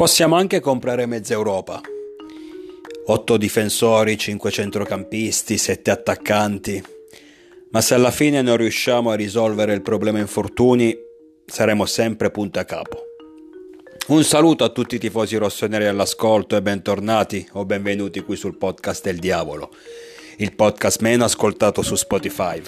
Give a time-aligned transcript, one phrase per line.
[0.00, 1.78] Possiamo anche comprare mezza Europa.
[3.04, 6.82] 8 difensori, 5 centrocampisti, 7 attaccanti.
[7.68, 10.96] Ma se alla fine non riusciamo a risolvere il problema infortuni,
[11.44, 13.02] saremo sempre punto a capo.
[14.06, 19.04] Un saluto a tutti i tifosi rossoneri all'ascolto e bentornati o benvenuti qui sul podcast
[19.04, 19.68] del diavolo,
[20.38, 22.58] il podcast meno ascoltato su Spotify.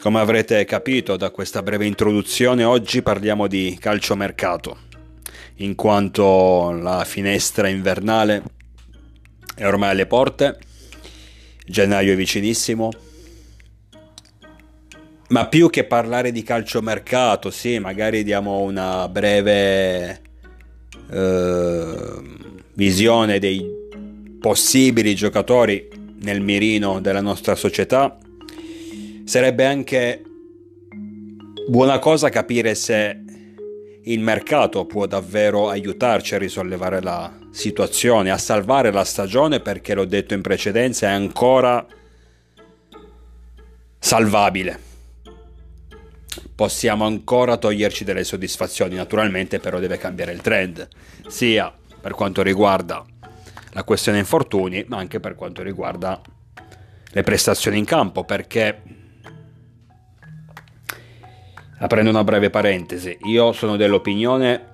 [0.00, 4.84] Come avrete capito da questa breve introduzione, oggi parliamo di calciomercato
[5.56, 8.42] in quanto la finestra invernale
[9.54, 10.58] è ormai alle porte,
[11.66, 12.90] gennaio è vicinissimo,
[15.28, 20.20] ma più che parlare di calciomercato, sì, magari diamo una breve
[21.10, 22.22] eh,
[22.74, 23.64] visione dei
[24.40, 25.88] possibili giocatori
[26.20, 28.18] nel mirino della nostra società,
[29.24, 30.22] sarebbe anche
[31.66, 33.23] buona cosa capire se
[34.06, 40.04] il mercato può davvero aiutarci a risollevare la situazione, a salvare la stagione perché l'ho
[40.04, 41.86] detto in precedenza è ancora
[43.98, 44.92] salvabile.
[46.54, 50.86] Possiamo ancora toglierci delle soddisfazioni, naturalmente però deve cambiare il trend,
[51.26, 53.04] sia per quanto riguarda
[53.72, 56.20] la questione infortuni, ma anche per quanto riguarda
[57.06, 58.82] le prestazioni in campo, perché
[61.78, 64.72] Aprendo una breve parentesi, io sono dell'opinione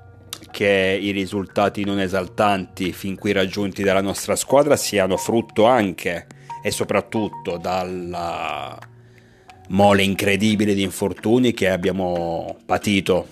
[0.51, 6.27] che i risultati non esaltanti fin qui raggiunti dalla nostra squadra siano frutto anche
[6.63, 8.79] e soprattutto dalla
[9.69, 13.27] mole incredibile di infortuni che abbiamo patito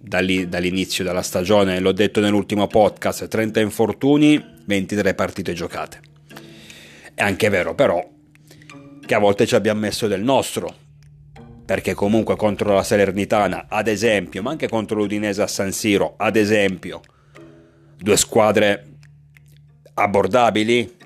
[0.00, 1.78] dall'inizio della stagione.
[1.78, 6.00] L'ho detto nell'ultimo podcast, 30 infortuni, 23 partite giocate.
[7.14, 8.04] È anche vero però
[9.04, 10.74] che a volte ci abbiamo messo del nostro,
[11.72, 16.36] perché comunque contro la Salernitana, ad esempio, ma anche contro l'Udinese a San Siro, ad
[16.36, 17.00] esempio,
[17.96, 18.98] due squadre
[19.94, 20.96] abbordabili,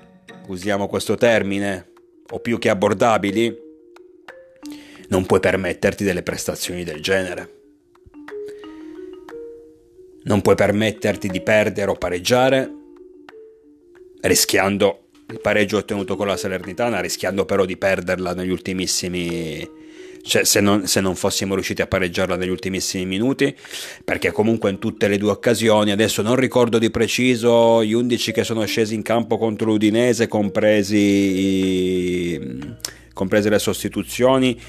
[0.47, 1.93] usiamo questo termine,
[2.31, 3.57] o più che abbordabili,
[5.07, 7.51] non puoi permetterti delle prestazioni del genere.
[10.23, 12.69] Non puoi permetterti di perdere o pareggiare,
[14.19, 19.76] rischiando il pareggio ottenuto con la Salernitana, rischiando però di perderla negli ultimissimi
[20.27, 23.55] cioè, se, non, se non fossimo riusciti a pareggiarla negli ultimissimi minuti,
[24.03, 28.43] perché comunque in tutte le due occasioni, adesso non ricordo di preciso gli 11 che
[28.43, 30.99] sono scesi in campo contro l'Udinese, compresi,
[33.13, 34.59] comprese le sostituzioni,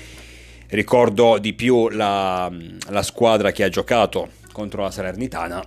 [0.69, 2.51] ricordo di più la,
[2.89, 5.63] la squadra che ha giocato contro la Salernitana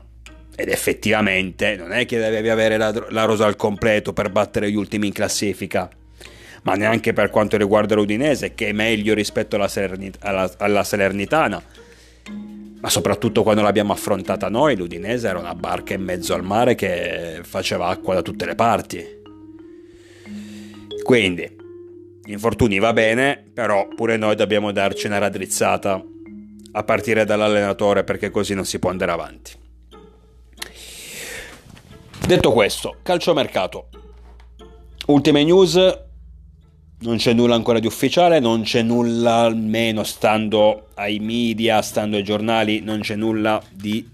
[0.56, 4.76] ed effettivamente non è che devi avere la, la rosa al completo per battere gli
[4.76, 5.90] ultimi in classifica
[6.64, 11.62] ma neanche per quanto riguarda l'Udinese, che è meglio rispetto alla, Salernit- alla, alla Salernitana.
[12.82, 17.42] Ma soprattutto quando l'abbiamo affrontata noi, l'Udinese era una barca in mezzo al mare che
[17.44, 19.06] faceva acqua da tutte le parti.
[21.04, 21.56] Quindi,
[22.26, 26.04] infortuni va bene, però pure noi dobbiamo darci una raddrizzata
[26.74, 29.52] a partire dall'allenatore perché così non si può andare avanti.
[32.26, 33.90] Detto questo, calciomercato.
[35.08, 36.10] Ultime news
[37.02, 42.24] non c'è nulla ancora di ufficiale, non c'è nulla, almeno stando ai media, stando ai
[42.24, 44.08] giornali, non c'è nulla di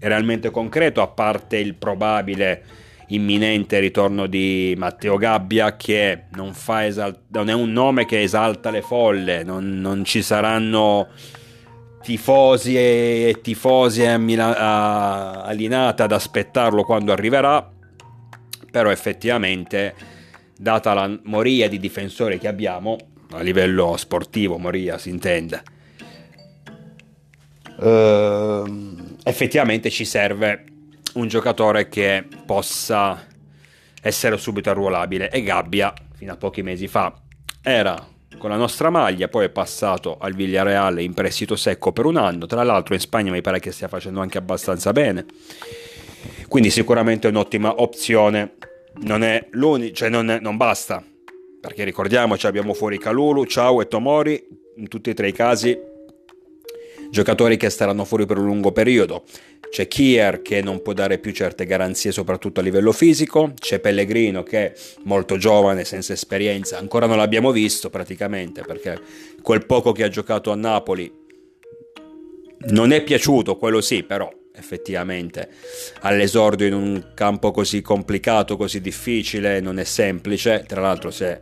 [0.00, 2.62] realmente concreto, a parte il probabile
[3.08, 8.82] imminente ritorno di Matteo Gabbia che non, esal- non è un nome che esalta le
[8.82, 11.08] folle, non, non ci saranno
[12.02, 17.70] tifosi e tifosi a, Mila- a, a ad aspettarlo quando arriverà,
[18.70, 19.94] però effettivamente
[20.56, 22.96] data la moria di difensori che abbiamo,
[23.32, 25.62] a livello sportivo, moria si intende,
[27.78, 30.64] uh, effettivamente ci serve
[31.14, 33.26] un giocatore che possa
[34.00, 35.30] essere subito arruolabile.
[35.30, 37.12] E Gabbia, fino a pochi mesi fa,
[37.62, 42.16] era con la nostra maglia, poi è passato al Villarreal in prestito secco per un
[42.16, 45.24] anno, tra l'altro in Spagna mi pare che stia facendo anche abbastanza bene,
[46.48, 48.54] quindi sicuramente un'ottima opzione
[49.02, 51.04] non è l'unico, cioè non, è, non basta,
[51.60, 54.46] perché ricordiamoci abbiamo fuori Calulu, Ciao e Tomori,
[54.76, 55.92] in tutti e tre i casi
[57.10, 59.22] giocatori che staranno fuori per un lungo periodo.
[59.70, 64.42] C'è Kier che non può dare più certe garanzie soprattutto a livello fisico, c'è Pellegrino
[64.42, 64.72] che è
[65.04, 69.00] molto giovane, senza esperienza, ancora non l'abbiamo visto praticamente perché
[69.42, 71.12] quel poco che ha giocato a Napoli
[72.66, 75.48] non è piaciuto, quello sì, però effettivamente
[76.00, 80.64] all'esordio in un campo così complicato, così difficile, non è semplice.
[80.66, 81.40] Tra l'altro, se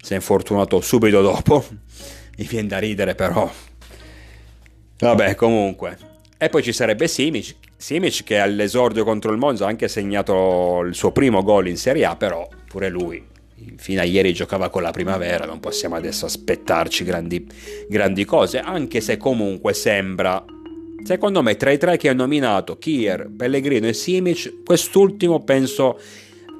[0.00, 1.64] si è infortunato subito dopo,
[2.36, 3.50] mi viene da ridere, però.
[4.98, 5.96] Vabbè, comunque.
[6.36, 10.94] E poi ci sarebbe Simic, Simic che all'esordio contro il Monza ha anche segnato il
[10.94, 13.36] suo primo gol in Serie A, però pure lui
[13.76, 17.46] fino a ieri giocava con la primavera, non possiamo adesso aspettarci grandi,
[17.88, 20.44] grandi cose, anche se comunque sembra,
[21.04, 25.98] secondo me tra i tre che ho nominato, Kier, Pellegrino e Simic, quest'ultimo penso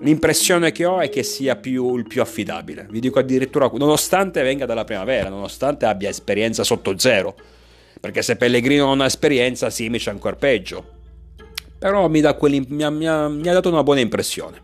[0.00, 2.87] l'impressione che ho è che sia più, il più affidabile.
[2.90, 7.35] Vi dico addirittura, nonostante venga dalla primavera, nonostante abbia esperienza sotto zero,
[8.00, 10.96] perché se Pellegrino non ha esperienza, Simic è ancora peggio
[11.79, 12.20] però mi,
[12.69, 14.61] mi, ha, mi, ha, mi ha dato una buona impressione.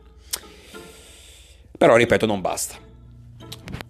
[1.78, 2.76] Però ripeto, non basta.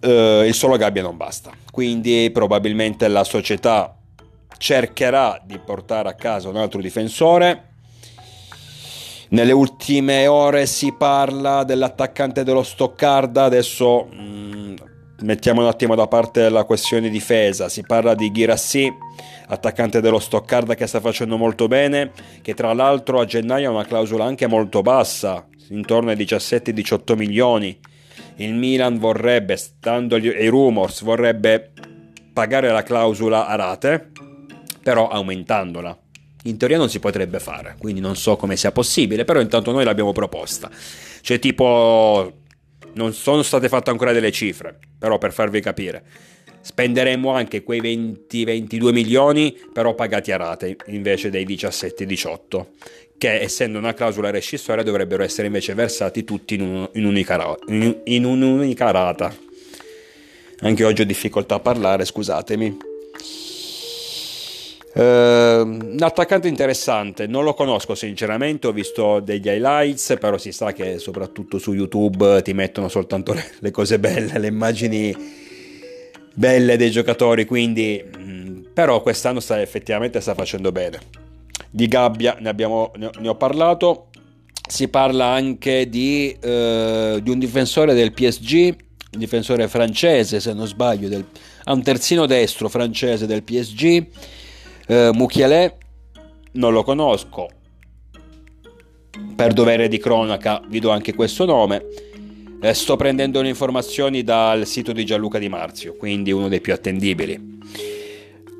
[0.01, 1.51] Uh, il solo Gabbia non basta.
[1.71, 3.97] Quindi probabilmente la società
[4.57, 7.69] cercherà di portare a casa un altro difensore.
[9.29, 14.75] Nelle ultime ore si parla dell'attaccante dello Stoccarda, adesso mh, mm,
[15.21, 18.93] mettiamo un attimo da parte la questione difesa, si parla di Girassi
[19.47, 22.11] attaccante dello Stoccarda che sta facendo molto bene,
[22.41, 27.77] che tra l'altro a gennaio ha una clausola anche molto bassa, intorno ai 17-18 milioni.
[28.37, 31.71] Il Milan vorrebbe, stando ai rumors, vorrebbe
[32.33, 34.11] pagare la clausola a rate,
[34.85, 35.97] però aumentandola.
[36.43, 39.83] In teoria non si potrebbe fare, quindi non so come sia possibile, però intanto noi
[39.83, 40.69] l'abbiamo proposta.
[41.21, 42.31] Cioè tipo,
[42.93, 46.03] non sono state fatte ancora delle cifre, però per farvi capire
[46.61, 52.65] spenderemo anche quei 20-22 milioni però pagati a rate invece dei 17-18
[53.19, 58.01] che essendo una clausola rescissoria dovrebbero essere invece versati tutti in, un, in, unica, in,
[58.05, 59.31] in un'unica rata
[60.61, 62.94] anche oggi ho difficoltà a parlare scusatemi
[64.95, 70.71] uh, un attaccante interessante non lo conosco sinceramente ho visto degli highlights però si sa
[70.73, 75.43] che soprattutto su youtube ti mettono soltanto le, le cose belle le immagini
[76.35, 80.99] belle dei giocatori, quindi mm, però quest'anno sta, effettivamente sta facendo bene.
[81.71, 84.09] Di Gabbia ne, abbiamo, ne ho parlato,
[84.67, 88.75] si parla anche di, eh, di, un difensore del PSG,
[89.13, 91.25] un difensore francese se non sbaglio, del,
[91.65, 94.05] un terzino destro francese del PSG,
[94.87, 95.77] eh, Mukiele,
[96.53, 97.47] non lo conosco,
[99.35, 101.83] per dovere di cronaca vi do anche questo nome
[102.61, 106.73] eh, sto prendendo le informazioni dal sito di Gianluca Di Marzio, quindi uno dei più
[106.73, 107.59] attendibili.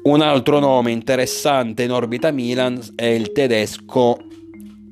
[0.03, 4.17] Un altro nome interessante in orbita Milan è il tedesco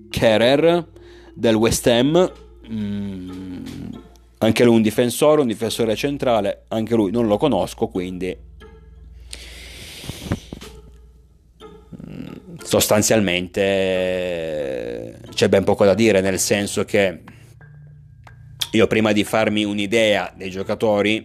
[0.10, 0.88] Kerer
[1.36, 2.32] del West Ham.
[2.72, 3.66] Mm,
[4.40, 8.36] anche lui un difensore, un difensore centrale, anche lui non lo conosco, quindi
[12.64, 17.20] sostanzialmente c'è ben poco da dire, nel senso che
[18.72, 21.24] io prima di farmi un'idea dei giocatori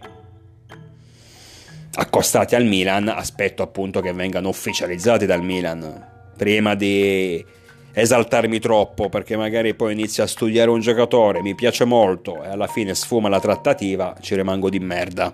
[1.93, 6.07] accostati al Milan, aspetto appunto che vengano ufficializzati dal Milan.
[6.37, 7.43] Prima di
[7.91, 12.67] esaltarmi troppo, perché magari poi inizio a studiare un giocatore, mi piace molto e alla
[12.67, 15.33] fine sfuma la trattativa, ci rimango di merda.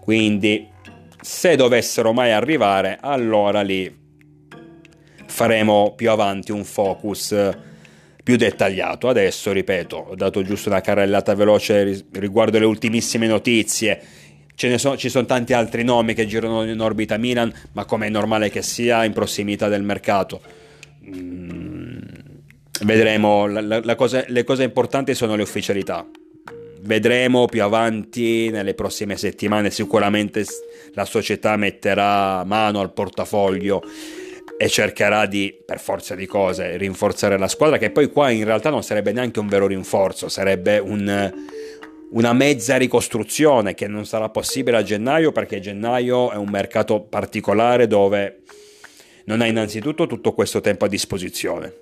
[0.00, 0.68] Quindi,
[1.20, 4.04] se dovessero mai arrivare, allora lì
[5.36, 7.36] faremo più avanti un focus
[8.24, 9.06] più dettagliato.
[9.10, 14.00] Adesso, ripeto, ho dato giusto una carrellata veloce riguardo le ultimissime notizie.
[14.54, 18.48] So, ci sono tanti altri nomi che girano in orbita Milan, ma come è normale
[18.48, 20.40] che sia in prossimità del mercato.
[21.06, 21.98] Mm,
[22.84, 26.08] vedremo, la, la, la cosa, le cose importanti sono le ufficialità.
[26.80, 30.46] Vedremo più avanti, nelle prossime settimane, sicuramente
[30.94, 33.82] la società metterà mano al portafoglio
[34.56, 38.70] e cercherà di, per forza di cose, rinforzare la squadra, che poi qua in realtà
[38.70, 41.32] non sarebbe neanche un vero rinforzo, sarebbe un,
[42.10, 47.86] una mezza ricostruzione che non sarà possibile a gennaio perché gennaio è un mercato particolare
[47.86, 48.42] dove
[49.24, 51.74] non hai innanzitutto tutto questo tempo a disposizione.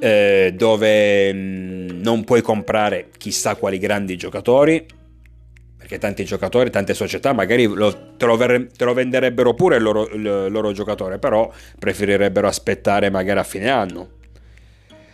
[0.00, 4.84] Eh, dove mh, non puoi comprare chissà quali grandi giocatori
[5.84, 9.82] perché tanti giocatori, tante società magari lo, te, lo ver- te, lo venderebbero pure il
[9.82, 14.08] loro, il loro, giocatore, però preferirebbero aspettare magari a fine anno.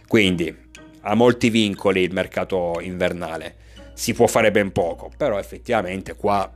[0.06, 0.56] Quindi
[1.00, 3.56] ha molti vincoli il mercato invernale,
[3.94, 6.48] si può fare ben poco, però effettivamente qua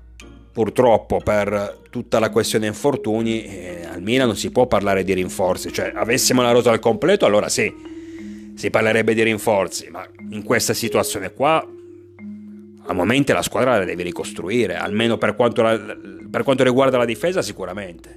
[0.53, 5.73] purtroppo per tutta la questione infortuni eh, al Milan non si può parlare di rinforzi,
[5.73, 7.73] cioè avessimo la rosa al completo allora sì,
[8.55, 11.67] si parlerebbe di rinforzi, ma in questa situazione qua
[12.87, 15.79] a momenti la squadra la devi ricostruire, almeno per quanto, la,
[16.31, 18.17] per quanto riguarda la difesa sicuramente.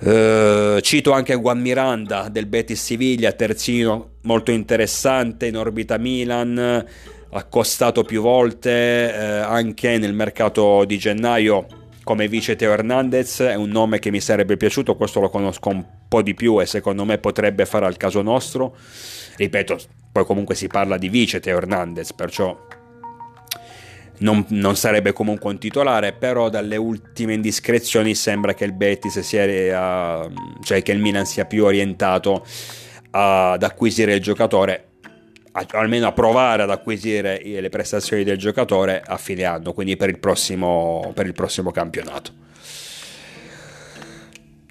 [0.00, 6.84] Uh, cito anche Juan Miranda del Betis Siviglia, terzino molto interessante in orbita Milan,
[7.32, 11.66] accostato più volte uh, anche nel mercato di gennaio
[12.10, 15.84] come vice Teo Hernandez è un nome che mi sarebbe piaciuto, questo lo conosco un
[16.08, 18.74] po' di più e secondo me potrebbe fare al caso nostro.
[19.40, 19.78] Ripeto,
[20.12, 22.54] poi comunque si parla di vice Teo Hernandez, perciò
[24.18, 30.28] non, non, sarebbe comunque un titolare, però dalle ultime indiscrezioni sembra che il Betis sia,
[30.62, 32.44] cioè che il Milan sia più orientato
[33.12, 34.88] ad acquisire il giocatore
[35.70, 40.18] almeno a provare ad acquisire le prestazioni del giocatore a fine anno, quindi per il
[40.18, 42.30] prossimo, per il prossimo campionato.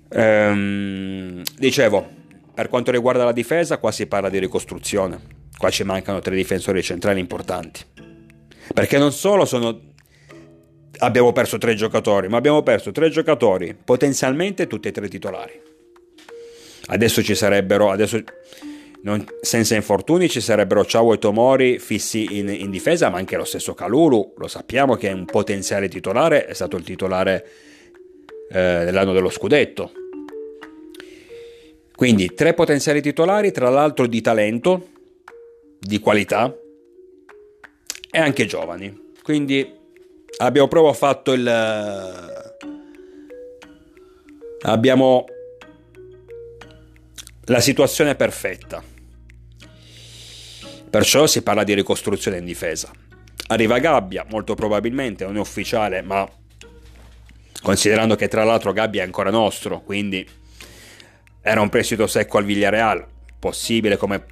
[0.10, 2.18] Ehm, dicevo,
[2.60, 5.18] per quanto riguarda la difesa, qua si parla di ricostruzione.
[5.58, 7.80] Qua ci mancano tre difensori centrali importanti.
[8.74, 9.80] Perché non solo sono
[10.98, 15.54] abbiamo perso tre giocatori, ma abbiamo perso tre giocatori potenzialmente tutti e tre titolari.
[16.88, 18.22] Adesso ci sarebbero adesso
[19.04, 23.46] non, senza infortuni ci sarebbero Ciao e Tomori fissi in, in, difesa, ma anche lo
[23.46, 27.48] stesso Kalulu, lo sappiamo che è un potenziale titolare, è stato il titolare
[28.52, 29.94] eh, dell'anno dello scudetto.
[32.00, 34.88] Quindi tre potenziali titolari, tra l'altro di talento,
[35.78, 36.56] di qualità
[38.10, 39.12] e anche giovani.
[39.22, 39.70] Quindi
[40.38, 41.46] abbiamo proprio fatto il...
[44.62, 45.26] Abbiamo
[47.48, 48.82] la situazione perfetta.
[50.90, 52.90] Perciò si parla di ricostruzione in difesa.
[53.48, 56.26] Arriva Gabbia, molto probabilmente non è ufficiale, ma
[57.62, 60.26] considerando che tra l'altro Gabbia è ancora nostro, quindi
[61.50, 63.06] era un prestito secco al Villarreal,
[63.40, 64.24] possibile come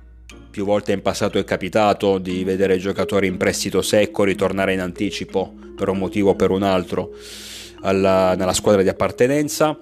[0.50, 5.54] più volte in passato è capitato di vedere giocatori in prestito secco ritornare in anticipo
[5.76, 7.12] per un motivo o per un altro
[7.82, 9.78] alla, nella squadra di appartenenza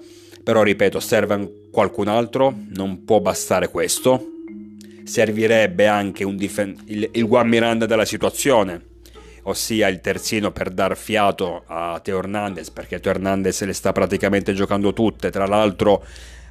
[0.46, 4.24] però ripeto, serve qualcun altro, non può bastare questo.
[5.02, 8.80] Servirebbe anche difen- il, il Juan Miranda della situazione,
[9.42, 14.52] ossia il terzino per dar fiato a Teo Hernandez, perché Teo Hernandez le sta praticamente
[14.52, 15.32] giocando tutte.
[15.32, 16.04] Tra l'altro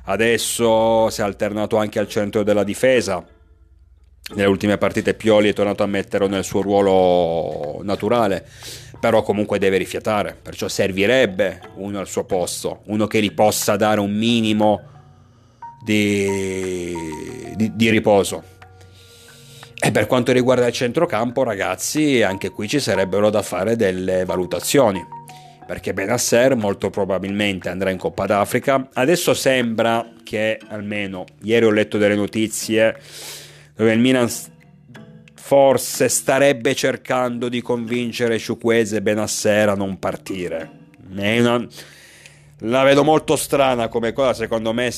[0.05, 3.23] adesso si è alternato anche al centro della difesa.
[4.27, 8.47] Nelle ultime partite Pioli è tornato a metterlo nel suo ruolo naturale
[9.05, 13.99] però comunque deve rifiatare, perciò servirebbe uno al suo posto, uno che gli possa dare
[13.99, 14.81] un minimo
[15.83, 16.91] di,
[17.55, 18.53] di, di riposo.
[19.77, 25.14] E per quanto riguarda il centrocampo, ragazzi, anche qui ci sarebbero da fare delle valutazioni.
[25.65, 28.89] Perché Benasser molto probabilmente andrà in Coppa d'Africa.
[28.93, 32.95] Adesso sembra che, almeno ieri ho letto delle notizie
[33.75, 34.29] dove il Milan
[35.33, 40.69] forse starebbe cercando di convincere Ciuquese e Benasser a non partire.
[41.11, 41.67] Una...
[42.59, 44.91] La vedo molto strana come cosa, secondo me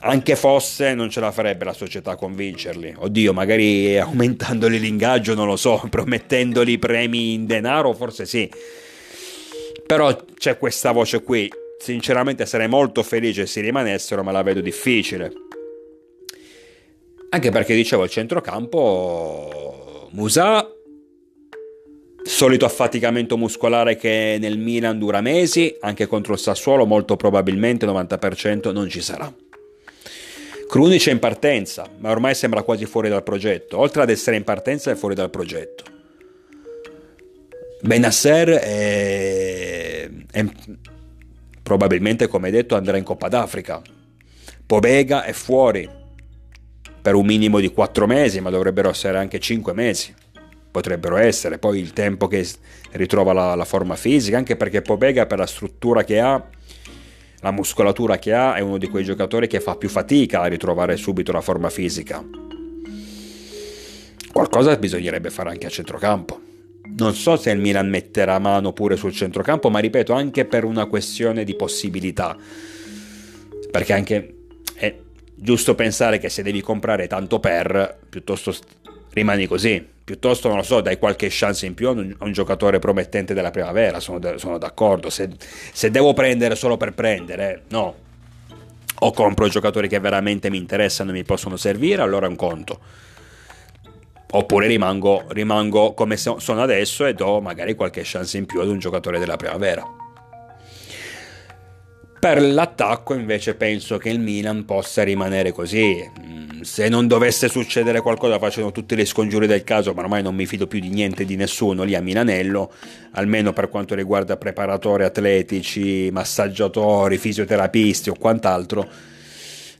[0.00, 2.94] anche fosse non ce la farebbe la società a convincerli.
[2.96, 8.50] Oddio, magari aumentandoli l'ingaggio, non lo so, promettendoli premi in denaro, forse sì.
[9.86, 11.50] Però c'è questa voce qui.
[11.78, 15.32] Sinceramente sarei molto felice se rimanessero, ma la vedo difficile.
[17.28, 20.70] Anche perché dicevo il centrocampo Musa
[22.26, 28.72] solito affaticamento muscolare che nel Milan dura mesi, anche contro il Sassuolo molto probabilmente 90%
[28.72, 29.32] non ci sarà.
[30.68, 33.78] Krunic è in partenza, ma ormai sembra quasi fuori dal progetto.
[33.78, 35.95] Oltre ad essere in partenza è fuori dal progetto.
[37.86, 40.44] Benasser è, è
[41.62, 43.80] probabilmente, come detto, andrà in Coppa d'Africa.
[44.66, 45.88] Pobega è fuori,
[47.00, 50.12] per un minimo di 4 mesi, ma dovrebbero essere anche 5 mesi.
[50.68, 52.44] Potrebbero essere, poi il tempo che
[52.92, 56.44] ritrova la, la forma fisica, anche perché Pobega per la struttura che ha,
[57.40, 60.96] la muscolatura che ha, è uno di quei giocatori che fa più fatica a ritrovare
[60.96, 62.22] subito la forma fisica.
[64.32, 66.45] Qualcosa bisognerebbe fare anche a centrocampo.
[66.96, 70.86] Non so se il Milan metterà mano pure sul centrocampo, ma ripeto, anche per una
[70.86, 72.36] questione di possibilità.
[73.70, 74.34] Perché anche
[74.74, 74.94] è,
[75.34, 78.54] giusto pensare che se devi comprare tanto per, piuttosto
[79.12, 79.94] rimani così.
[80.06, 83.98] Piuttosto, non lo so, dai qualche chance in più a un, giocatore promettente della primavera,
[83.98, 85.10] sono, de- sono d'accordo.
[85.10, 85.28] Se,
[85.72, 88.04] se, devo prendere solo per prendere, no.
[89.00, 92.78] O compro giocatori che veramente mi interessano e mi possono servire, allora è un conto.
[94.32, 98.78] Oppure rimango, rimango come sono adesso e do magari qualche chance in più ad un
[98.78, 99.84] giocatore della primavera.
[102.18, 105.96] Per l'attacco invece penso che il Milan possa rimanere così.
[106.20, 110.34] Mm, se non dovesse succedere qualcosa facendo tutte le scongiure del caso, ma ormai non
[110.34, 112.72] mi fido più di niente di nessuno lì a Milanello,
[113.12, 118.88] almeno per quanto riguarda preparatori atletici, massaggiatori, fisioterapisti o quant'altro,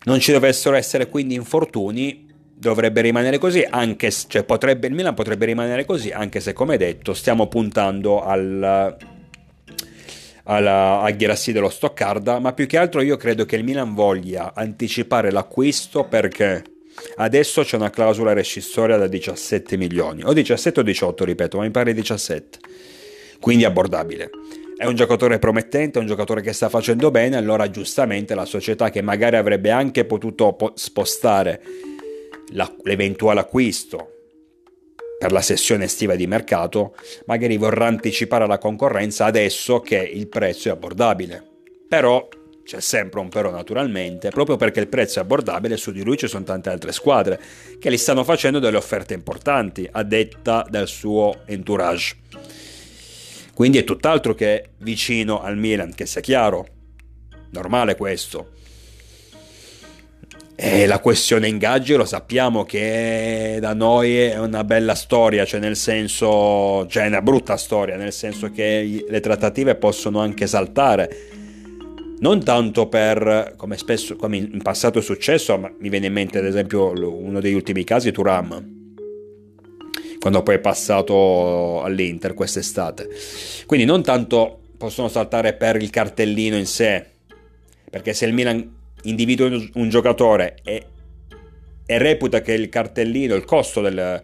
[0.05, 2.26] non ci dovessero essere quindi infortuni,
[2.59, 6.77] dovrebbe rimanere così, anche se, cioè potrebbe, il Milan potrebbe rimanere così, anche se come
[6.77, 8.97] detto stiamo puntando al
[10.47, 14.53] alla, a Ghirassi dello Stoccarda, ma più che altro io credo che il Milan voglia
[14.55, 16.63] anticipare l'acquisto perché
[17.17, 21.71] adesso c'è una clausola rescissoria da 17 milioni, o 17 o 18 ripeto, ma mi
[21.71, 22.59] pare 17,
[23.41, 24.31] quindi abbordabile.
[24.77, 28.91] È un giocatore promettente, è un giocatore che sta facendo bene, allora giustamente la società
[28.91, 31.61] che magari avrebbe anche potuto spostare
[32.51, 34.11] l'eventuale acquisto
[35.19, 40.69] per la sessione estiva di mercato, magari vorrà anticipare la concorrenza adesso che il prezzo
[40.69, 41.43] è abbordabile.
[41.89, 42.29] Però
[42.65, 46.27] c'è sempre un però naturalmente, proprio perché il prezzo è abbordabile, su di lui ci
[46.27, 47.41] sono tante altre squadre
[47.79, 52.17] che gli stanno facendo delle offerte importanti, a detta del suo entourage.
[53.55, 56.67] Quindi è tutt'altro che vicino al Milan, che sia chiaro.
[57.51, 58.51] Normale questo.
[60.59, 65.77] E la questione ingaggi lo sappiamo che da noi è una bella storia, cioè nel
[65.77, 71.11] senso, cioè è una brutta storia, nel senso che le trattative possono anche saltare.
[72.21, 76.39] Non tanto per, come spesso, come in passato è successo, ma mi viene in mente
[76.39, 78.49] ad esempio uno degli ultimi casi, Turam,
[80.19, 83.11] quando poi è passato all'Inter quest'estate.
[83.67, 87.05] Quindi non tanto possono saltare per il cartellino in sé,
[87.91, 88.76] perché se il Milan
[89.09, 90.87] individua un giocatore e,
[91.85, 94.23] e reputa che il cartellino, il costo del,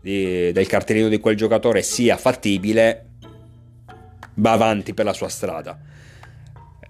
[0.00, 3.06] di, del cartellino di quel giocatore sia fattibile,
[4.34, 5.78] va avanti per la sua strada.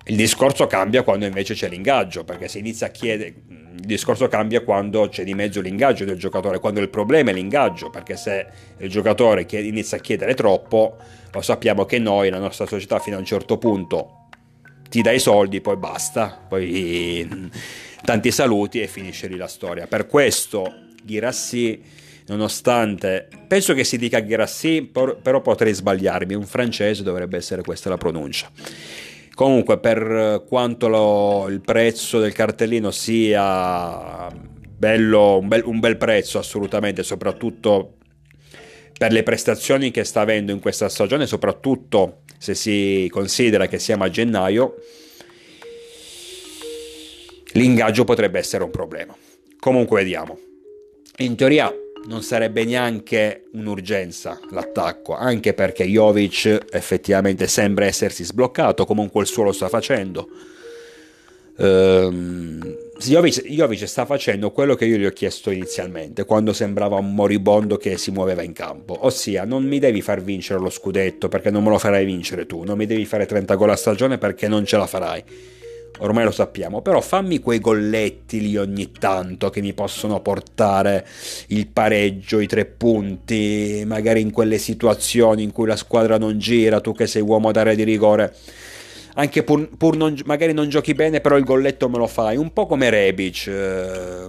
[0.05, 3.35] Il discorso cambia quando invece c'è l'ingaggio, perché se inizia a chiedere.
[3.75, 7.89] Il discorso cambia quando c'è di mezzo l'ingaggio del giocatore, quando il problema è l'ingaggio,
[7.91, 8.47] perché se
[8.79, 10.97] il giocatore inizia a chiedere troppo,
[11.33, 14.22] lo sappiamo che noi, la nostra società, fino a un certo punto
[14.93, 17.51] ti dai i soldi, poi basta, poi
[18.05, 19.87] tanti saluti e finisce lì la storia.
[19.87, 20.71] Per questo
[21.03, 21.81] Girassi,
[22.27, 27.97] nonostante, penso che si dica Girassi, però potrei sbagliarmi, un francese dovrebbe essere questa la
[27.97, 28.51] pronuncia.
[29.35, 36.39] Comunque, per quanto lo, il prezzo del cartellino sia bello, un bel, un bel prezzo
[36.39, 37.95] assolutamente, soprattutto
[38.99, 44.03] per le prestazioni che sta avendo in questa stagione, soprattutto se si considera che siamo
[44.03, 44.75] a gennaio,
[47.53, 49.15] l'ingaggio potrebbe essere un problema.
[49.61, 50.37] Comunque vediamo.
[51.19, 51.73] In teoria
[52.07, 59.45] non sarebbe neanche un'urgenza l'attacco, anche perché Jovic effettivamente sembra essersi sbloccato, comunque il suo
[59.45, 60.29] lo sta facendo.
[61.59, 62.77] Um,
[63.09, 67.77] Jovic, Jovic, sta facendo quello che io gli ho chiesto inizialmente, quando sembrava un moribondo
[67.77, 71.65] che si muoveva in campo, ossia non mi devi far vincere lo scudetto perché non
[71.65, 74.65] me lo farai vincere tu, non mi devi fare 30 gol a stagione perché non
[74.65, 75.25] ce la farai.
[75.99, 81.07] Ormai lo sappiamo, però fammi quei golletti lì ogni tanto che mi possono portare
[81.49, 86.81] il pareggio, i tre punti, magari in quelle situazioni in cui la squadra non gira,
[86.81, 88.35] tu che sei uomo d'area di rigore
[89.15, 92.53] anche pur, pur non, magari non giochi bene, però il golletto me lo fai, un
[92.53, 94.27] po' come Rebic, eh,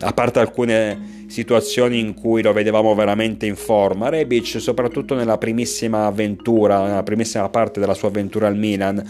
[0.00, 4.08] a parte alcune situazioni in cui lo vedevamo veramente in forma.
[4.08, 9.02] Rebic, soprattutto nella primissima avventura, nella primissima parte della sua avventura al Milan,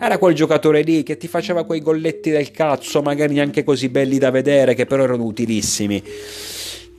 [0.00, 4.18] era quel giocatore lì che ti faceva quei golletti del cazzo, magari neanche così belli
[4.18, 6.02] da vedere, che però erano utilissimi.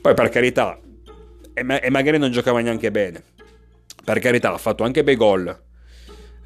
[0.00, 0.78] Poi per carità,
[1.52, 3.22] e, ma- e magari non giocava neanche bene.
[4.04, 5.66] Per carità, ha fatto anche bei gol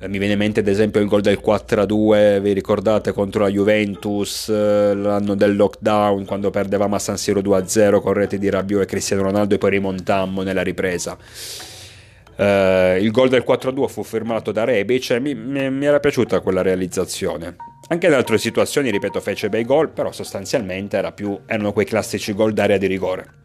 [0.09, 4.49] mi viene in mente ad esempio il gol del 4-2, vi ricordate, contro la Juventus,
[4.49, 8.87] eh, l'anno del lockdown, quando perdevamo a San Siro 2-0 con rete di Rabiot e
[8.87, 11.17] Cristiano Ronaldo e poi rimontammo nella ripresa.
[12.35, 16.41] Uh, il gol del 4-2 fu firmato da Rebic e mi, mi, mi, era piaciuta
[16.41, 17.57] quella realizzazione.
[17.88, 22.33] Anche in altre situazioni, ripeto, fece bei gol, però sostanzialmente era più, erano quei classici
[22.33, 23.41] gol d'area di rigore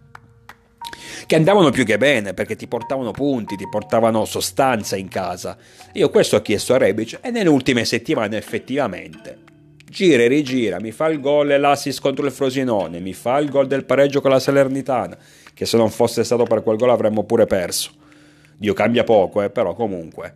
[1.27, 5.57] che andavano più che bene perché ti portavano punti, ti portavano sostanza in casa.
[5.93, 9.45] Io questo ho chiesto a Rebic e nelle ultime settimane effettivamente
[9.89, 13.49] gira e rigira, mi fa il gol e l'assist contro il Frosinone, mi fa il
[13.49, 15.17] gol del pareggio con la Salernitana,
[15.53, 17.91] che se non fosse stato per quel gol avremmo pure perso.
[18.57, 20.35] Dio cambia poco, eh, però comunque.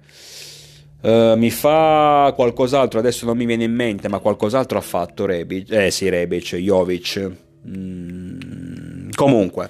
[1.02, 5.72] Uh, mi fa qualcos'altro, adesso non mi viene in mente, ma qualcos'altro ha fatto Rebic,
[5.72, 7.32] eh sì, Rebic, Jovic.
[7.68, 9.70] Mm, comunque,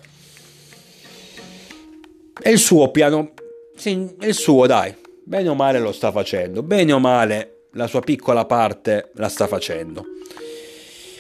[2.41, 3.34] è il suo piano,
[3.75, 7.88] sì, è il suo dai, bene o male lo sta facendo, bene o male la
[7.88, 10.06] sua piccola parte la sta facendo.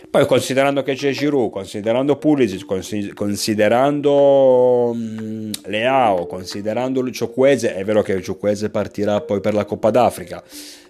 [0.09, 8.01] Poi considerando che c'è Giroud, considerando Pulisic, considerando mm, Leao, considerando Lucio Cuese, è vero
[8.01, 10.43] che Lucio Cuese partirà poi per la Coppa d'Africa,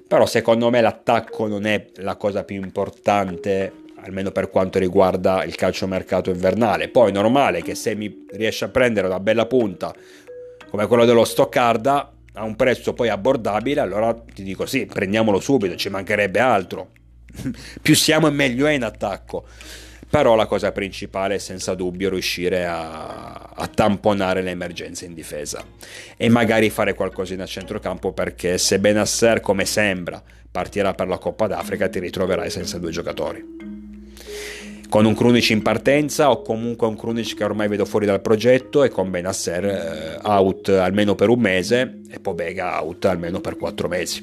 [0.08, 5.56] però secondo me l'attacco non è la cosa più importante almeno per quanto riguarda il
[5.56, 6.90] calciomercato invernale.
[6.90, 9.94] Poi è normale che se mi riesce a prendere una bella punta
[10.70, 15.76] come quello dello Stoccarda, a un prezzo poi abbordabile, allora ti dico sì, prendiamolo subito,
[15.76, 16.92] ci mancherebbe altro.
[17.82, 19.46] Più siamo e meglio è in attacco.
[20.10, 25.64] Però la cosa principale è senza dubbio riuscire a, a tamponare le emergenze in difesa
[26.18, 31.48] e magari fare qualcosina a centrocampo perché se Benasser, come sembra, partirà per la Coppa
[31.48, 33.71] d'Africa, ti ritroverai senza due giocatori
[34.92, 38.84] con un Krunic in partenza o comunque un Krunic che ormai vedo fuori dal progetto
[38.84, 43.88] e con Benasser eh, out almeno per un mese e Pobega out almeno per quattro
[43.88, 44.22] mesi.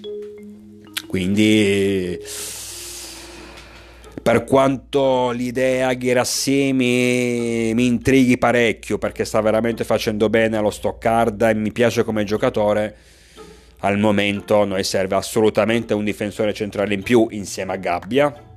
[1.06, 2.18] Quindi
[4.20, 11.54] per quanto l'idea Ghirassimi mi intrighi parecchio perché sta veramente facendo bene allo Stoccarda e
[11.54, 12.94] mi piace come giocatore,
[13.78, 18.47] al momento noi serve assolutamente un difensore centrale in più insieme a Gabbia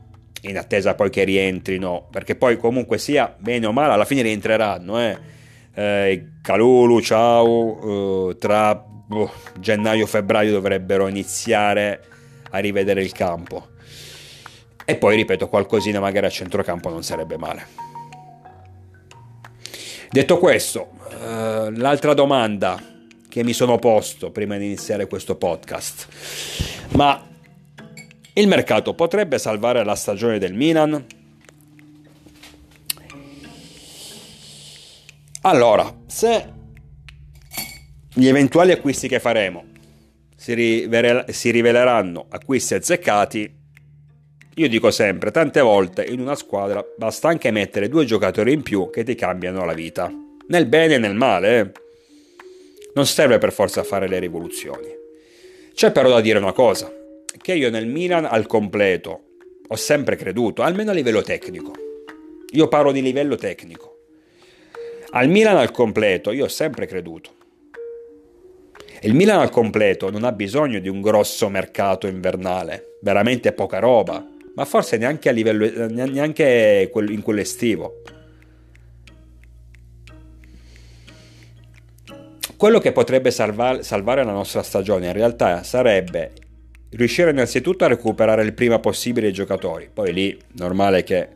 [0.41, 4.99] in attesa poi che rientrino, perché poi comunque sia bene o male, alla fine rientreranno.
[4.99, 5.17] Eh.
[5.73, 8.71] Eh, Calulu, ciao, eh, tra
[9.09, 12.03] oh, gennaio febbraio dovrebbero iniziare
[12.49, 13.67] a rivedere il campo.
[14.83, 17.89] E poi ripeto, qualcosina magari a centrocampo non sarebbe male.
[20.09, 22.77] Detto questo, eh, l'altra domanda
[23.29, 26.07] che mi sono posto prima di iniziare questo podcast,
[26.95, 27.30] ma
[28.33, 31.05] il mercato potrebbe salvare la stagione del Milan?
[35.41, 36.59] Allora, se
[38.13, 39.65] gli eventuali acquisti che faremo
[40.35, 43.59] si, rivele- si riveleranno acquisti azzeccati,
[44.55, 48.89] io dico sempre, tante volte in una squadra basta anche mettere due giocatori in più
[48.89, 50.11] che ti cambiano la vita.
[50.47, 51.59] Nel bene e nel male.
[51.59, 51.71] Eh.
[52.93, 54.87] Non serve per forza fare le rivoluzioni.
[55.73, 56.91] C'è però da dire una cosa
[57.39, 59.21] che io nel Milan al completo
[59.67, 61.73] ho sempre creduto, almeno a livello tecnico.
[62.51, 63.97] Io parlo di livello tecnico.
[65.11, 67.31] Al Milan al completo io ho sempre creduto.
[69.01, 74.23] Il Milan al completo non ha bisogno di un grosso mercato invernale, veramente poca roba,
[74.53, 78.01] ma forse neanche a livello neanche in quello estivo.
[82.57, 86.33] Quello che potrebbe salvare la nostra stagione in realtà sarebbe
[86.91, 89.89] riuscire innanzitutto a recuperare il prima possibile i giocatori.
[89.91, 91.27] Poi lì normale che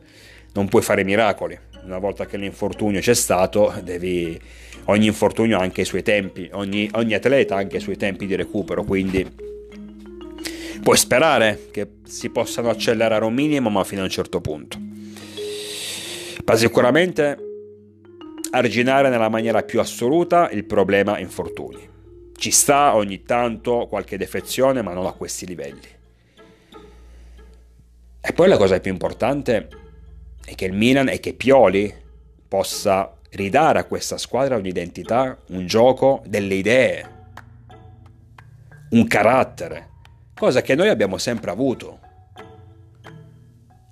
[0.52, 1.58] non puoi fare miracoli.
[1.84, 4.38] Una volta che l'infortunio c'è stato, devi...
[4.86, 8.26] ogni infortunio ha anche i suoi tempi, ogni, ogni atleta ha anche i suoi tempi
[8.26, 9.24] di recupero, quindi
[10.82, 14.78] puoi sperare che si possano accelerare un minimo, ma fino a un certo punto.
[16.44, 17.36] Ma sicuramente
[18.50, 21.94] arginare nella maniera più assoluta il problema infortuni.
[22.36, 25.88] Ci sta ogni tanto qualche defezione, ma non a questi livelli.
[28.20, 29.68] E poi la cosa più importante
[30.44, 31.92] è che il Milan e che Pioli
[32.46, 37.14] possa ridare a questa squadra un'identità, un gioco, delle idee,
[38.90, 39.90] un carattere,
[40.34, 42.00] cosa che noi abbiamo sempre avuto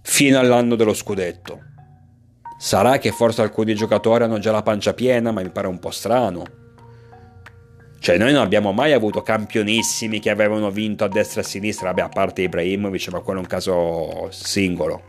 [0.03, 1.61] fino all'anno dello scudetto.
[2.59, 5.91] Sarà che forse alcuni giocatori hanno già la pancia piena, ma mi pare un po'
[5.91, 6.63] strano.
[8.05, 11.87] Cioè, noi non abbiamo mai avuto campionissimi che avevano vinto a destra e a sinistra,
[11.87, 15.05] vabbè, a parte Ibrahimovic, ma quello è un caso singolo.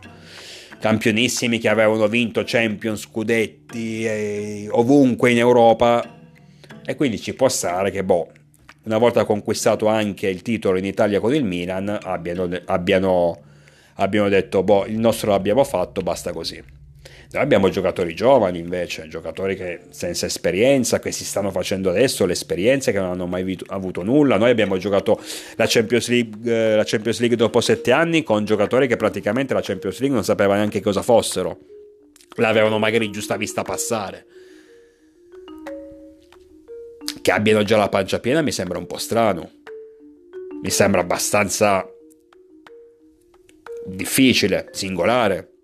[0.80, 6.02] Campionissimi che avevano vinto Champions, scudetti ovunque in Europa.
[6.86, 8.30] E quindi ci può stare che, boh,
[8.84, 13.38] una volta conquistato anche il titolo in Italia con il Milan, abbiano, abbiano,
[13.96, 16.75] abbiano detto, boh, il nostro l'abbiamo fatto, basta così.
[17.32, 22.92] Noi abbiamo giocatori giovani invece, giocatori che senza esperienza, che si stanno facendo adesso l'esperienza,
[22.92, 24.36] che non hanno mai avuto nulla.
[24.36, 25.20] Noi abbiamo giocato
[25.56, 29.60] la Champions, League, eh, la Champions League dopo sette anni con giocatori che praticamente la
[29.60, 31.58] Champions League non sapeva neanche cosa fossero.
[32.36, 34.26] L'avevano magari giusta vista passare.
[37.20, 39.50] Che abbiano già la pancia piena mi sembra un po' strano.
[40.62, 41.84] Mi sembra abbastanza
[43.84, 45.55] difficile, singolare.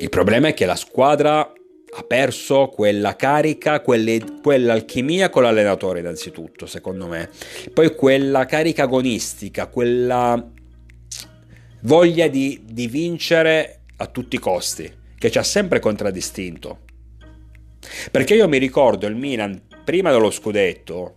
[0.00, 6.66] Il problema è che la squadra ha perso quella carica, quelle, quell'alchimia con l'allenatore innanzitutto,
[6.66, 7.28] secondo me.
[7.72, 10.50] Poi quella carica agonistica, quella
[11.82, 16.80] voglia di, di vincere a tutti i costi, che ci ha sempre contraddistinto.
[18.10, 21.16] Perché io mi ricordo il Milan prima dello scudetto,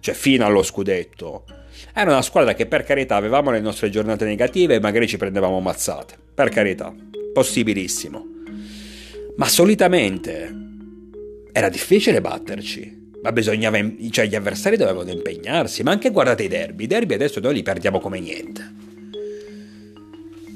[0.00, 1.44] cioè fino allo scudetto,
[1.92, 5.60] era una squadra che per carità avevamo le nostre giornate negative e magari ci prendevamo
[5.60, 6.94] mazzate, per carità
[7.32, 8.26] possibilissimo.
[9.36, 10.54] Ma solitamente
[11.52, 13.02] era difficile batterci.
[13.22, 13.78] Ma bisognava,
[14.10, 15.82] cioè gli avversari dovevano impegnarsi.
[15.82, 16.84] Ma anche guardate i derby.
[16.84, 18.72] I derby adesso noi li perdiamo come niente.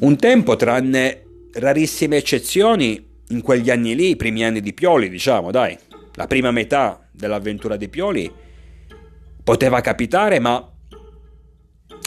[0.01, 5.51] Un tempo, tranne rarissime eccezioni, in quegli anni lì, i primi anni di Pioli, diciamo,
[5.51, 5.77] dai,
[6.15, 8.31] la prima metà dell'avventura di Pioli
[9.43, 10.73] poteva capitare, ma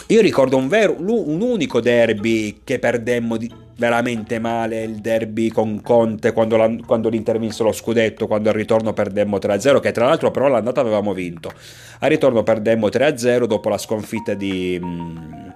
[0.06, 5.80] io ricordo un, vero, un unico derby che perdemmo di, veramente male, il derby con
[5.80, 10.30] Conte quando, quando l'Inter vinse lo scudetto, quando al ritorno perdemmo 3-0, che tra l'altro
[10.30, 11.52] però l'andata avevamo vinto.
[12.00, 15.48] Al ritorno perdemmo 3-0 dopo la sconfitta di, mm,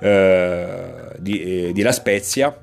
[0.00, 2.58] eh, di, eh, di La Spezia.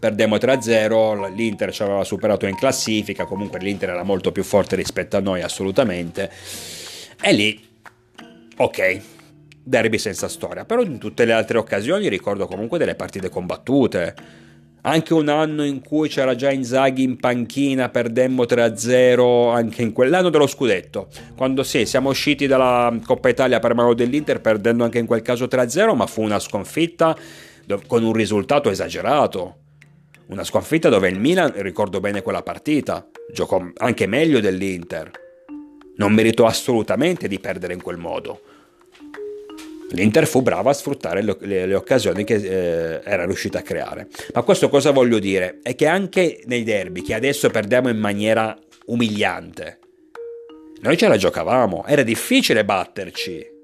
[0.00, 5.16] Perdemmo 3-0, l'Inter ci aveva superato in classifica, comunque l'Inter era molto più forte rispetto
[5.16, 6.30] a noi assolutamente,
[7.20, 7.68] e lì,
[8.56, 9.00] ok,
[9.68, 14.14] derby senza storia, però in tutte le altre occasioni ricordo comunque delle partite combattute,
[14.82, 20.30] anche un anno in cui c'era già Inzaghi in panchina, perdemmo 3-0 anche in quell'anno
[20.30, 25.06] dello scudetto, quando sì, siamo usciti dalla Coppa Italia per mano dell'Inter perdendo anche in
[25.06, 27.16] quel caso 3-0, ma fu una sconfitta
[27.86, 29.56] con un risultato esagerato
[30.28, 35.10] una sconfitta dove il Milan, ricordo bene quella partita, giocò anche meglio dell'Inter.
[35.96, 38.42] Non meritò assolutamente di perdere in quel modo.
[39.90, 44.08] L'Inter fu brava a sfruttare le, le, le occasioni che eh, era riuscita a creare.
[44.34, 45.60] Ma questo cosa voglio dire?
[45.62, 49.78] È che anche nei derby, che adesso perdiamo in maniera umiliante,
[50.80, 53.56] noi ce la giocavamo, era difficile batterci.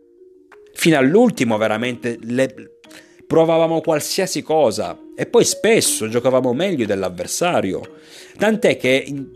[0.72, 2.78] Fino all'ultimo veramente le,
[3.26, 7.82] provavamo qualsiasi cosa e poi spesso giocavamo meglio dell'avversario.
[8.36, 9.30] Tant'è che in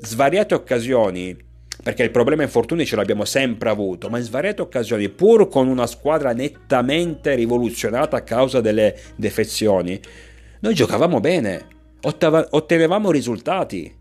[0.00, 1.36] svariate occasioni,
[1.84, 5.86] perché il problema infortuni ce l'abbiamo sempre avuto, ma in svariate occasioni, pur con una
[5.86, 10.00] squadra nettamente rivoluzionata a causa delle defezioni,
[10.60, 11.66] noi giocavamo bene,
[12.00, 13.94] ottenevamo risultati.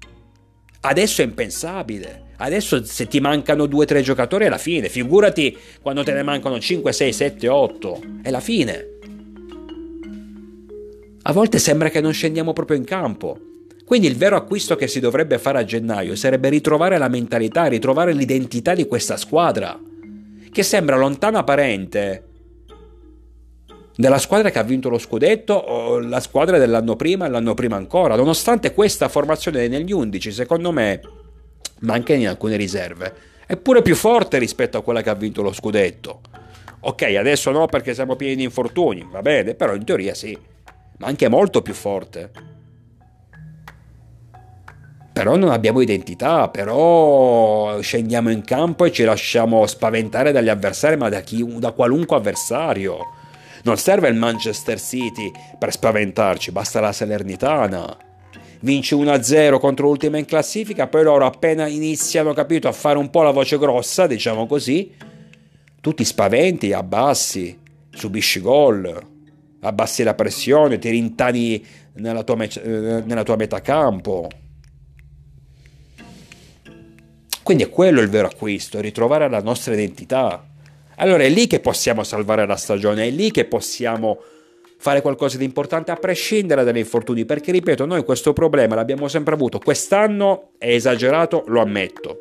[0.80, 2.32] Adesso è impensabile.
[2.38, 4.88] Adesso se ti mancano 2-3 giocatori è la fine.
[4.88, 8.02] Figurati quando te ne mancano 5, 6, 7, 8.
[8.22, 8.88] È la fine.
[11.24, 13.38] A volte sembra che non scendiamo proprio in campo.
[13.86, 18.14] Quindi il vero acquisto che si dovrebbe fare a gennaio sarebbe ritrovare la mentalità, ritrovare
[18.14, 19.80] l'identità di questa squadra,
[20.52, 22.24] che sembra lontana parente
[23.96, 27.76] della squadra che ha vinto lo scudetto o la squadra dell'anno prima e l'anno prima
[27.76, 28.16] ancora.
[28.16, 31.02] Nonostante questa formazione negli 11, secondo me,
[31.82, 33.14] ma anche in alcune riserve,
[33.46, 36.22] è pure più forte rispetto a quella che ha vinto lo scudetto.
[36.86, 40.52] Ok, adesso no perché siamo pieni di infortuni, va bene, però in teoria sì
[40.98, 42.32] ma anche molto più forte.
[45.14, 51.08] Però non abbiamo identità, però scendiamo in campo e ci lasciamo spaventare dagli avversari, ma
[51.10, 52.98] da, chi, da qualunque avversario.
[53.64, 57.96] Non serve il Manchester City per spaventarci, basta la Salernitana.
[58.62, 63.22] Vinci 1-0 contro l'ultima in classifica, poi loro appena iniziano, capito, a fare un po'
[63.22, 64.92] la voce grossa, diciamo così,
[65.80, 67.58] tu ti spaventi, abbassi,
[67.92, 69.12] subisci gol
[69.64, 74.30] abbassi la pressione, ti rintani nella tua, eh, nella tua metà campo.
[77.44, 80.48] Quindi è quello il vero acquisto, ritrovare la nostra identità.
[80.96, 84.22] Allora è lì che possiamo salvare la stagione, è lì che possiamo
[84.78, 89.34] fare qualcosa di importante a prescindere dagli infortuni, perché ripeto, noi questo problema l'abbiamo sempre
[89.34, 92.20] avuto, quest'anno è esagerato, lo ammetto.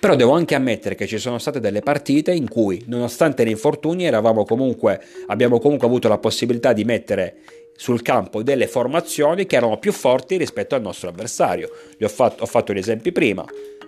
[0.00, 4.10] Però devo anche ammettere che ci sono state delle partite in cui, nonostante gli infortuni,
[4.46, 7.36] comunque, abbiamo comunque avuto la possibilità di mettere
[7.76, 11.70] sul campo delle formazioni che erano più forti rispetto al nostro avversario.
[12.00, 13.44] Ho fatto, ho fatto gli esempi prima,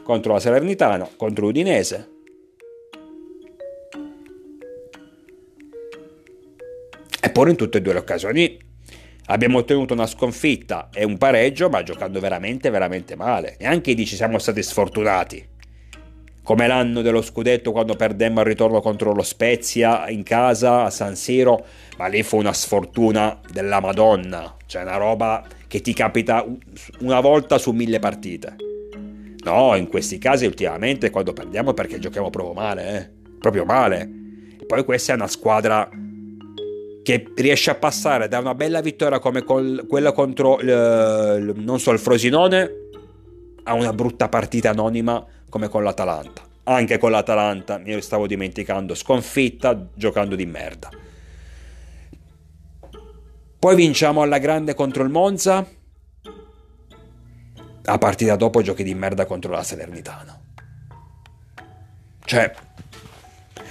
[0.06, 2.10] contro la Salernitana, contro l'Udinese.
[7.20, 8.56] Eppure in tutte e due le occasioni
[9.26, 13.56] abbiamo ottenuto una sconfitta e un pareggio, ma giocando veramente, veramente male.
[13.58, 15.54] E anche lì ci siamo stati sfortunati
[16.44, 21.16] come l'anno dello scudetto quando perdemmo al ritorno contro lo Spezia in casa a San
[21.16, 21.66] Siro,
[21.98, 26.46] ma lì fu una sfortuna della Madonna, cioè una roba che ti capita
[27.00, 28.65] una volta su mille partite.
[29.46, 33.10] No, in questi casi ultimamente quando perdiamo perché giochiamo proprio male, eh?
[33.38, 34.10] proprio male.
[34.66, 35.88] Poi questa è una squadra
[37.04, 41.92] che riesce a passare da una bella vittoria come col, quella contro il, non so
[41.92, 42.70] il Frosinone
[43.62, 46.42] a una brutta partita anonima come con l'Atalanta.
[46.64, 50.90] Anche con l'Atalanta, mi stavo dimenticando, sconfitta giocando di merda.
[53.60, 55.64] Poi vinciamo alla grande contro il Monza.
[57.86, 60.40] A partita dopo giochi di merda contro la Salernitana.
[62.24, 62.52] Cioè,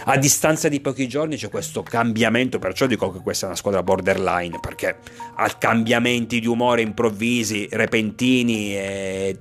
[0.05, 3.83] a distanza di pochi giorni c'è questo cambiamento, perciò dico che questa è una squadra
[3.83, 4.97] borderline, perché
[5.35, 9.39] ha cambiamenti di umore improvvisi, repentini e,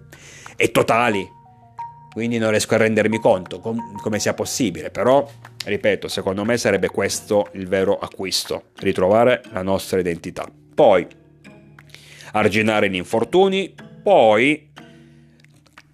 [0.57, 1.43] e totali
[2.15, 5.29] quindi non riesco a rendermi conto com- come sia possibile, però
[5.65, 10.49] ripeto, secondo me sarebbe questo il vero acquisto, ritrovare la nostra identità.
[10.75, 11.05] Poi
[12.31, 14.69] arginare gli infortuni, poi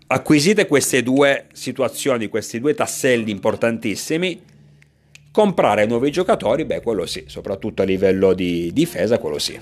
[0.09, 4.43] acquisite queste due situazioni, questi due tasselli importantissimi,
[5.31, 9.59] comprare nuovi giocatori, beh, quello sì, soprattutto a livello di difesa, quello sì.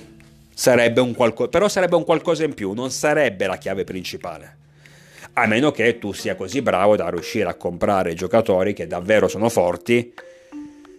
[0.54, 4.56] Sarebbe un qualco- però sarebbe un qualcosa in più, non sarebbe la chiave principale.
[5.34, 9.50] A meno che tu sia così bravo da riuscire a comprare giocatori che davvero sono
[9.50, 10.14] forti,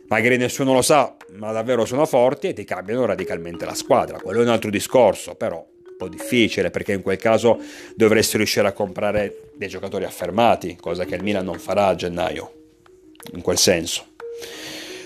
[0.08, 4.20] magari nessuno lo sa, ma davvero sono forti e ti cambiano radicalmente la squadra.
[4.20, 5.66] Quello è un altro discorso, però
[6.00, 7.60] po' difficile perché in quel caso
[7.94, 12.52] dovresti riuscire a comprare dei giocatori affermati, cosa che il Milan non farà a gennaio,
[13.34, 14.06] in quel senso.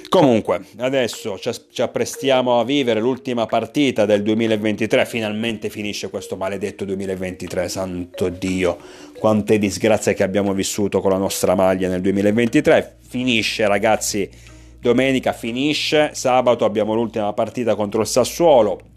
[0.07, 7.67] Comunque, adesso ci apprestiamo a vivere l'ultima partita del 2023, finalmente finisce questo maledetto 2023,
[7.67, 8.77] santo Dio,
[9.17, 14.29] quante disgrazie che abbiamo vissuto con la nostra maglia nel 2023, finisce ragazzi,
[14.79, 18.92] domenica finisce, sabato abbiamo l'ultima partita contro il Sassuolo,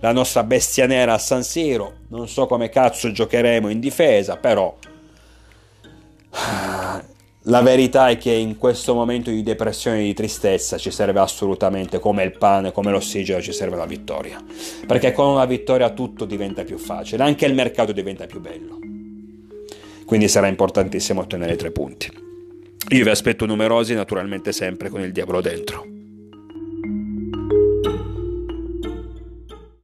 [0.00, 4.76] la nostra bestia nera a San Siro, non so come cazzo giocheremo in difesa, però
[7.44, 11.98] la verità è che in questo momento di depressione e di tristezza ci serve assolutamente
[11.98, 14.42] come il pane, come l'ossigeno, ci serve la vittoria.
[14.86, 18.78] Perché con una vittoria tutto diventa più facile, anche il mercato diventa più bello.
[20.06, 22.10] Quindi sarà importantissimo ottenere tre punti.
[22.88, 25.89] Io vi aspetto numerosi, naturalmente sempre con il diavolo dentro.